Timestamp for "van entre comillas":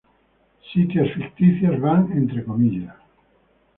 1.79-2.95